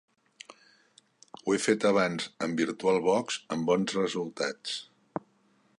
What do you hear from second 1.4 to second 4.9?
Ho he fet abans amb VirtualBox amb bons resultats.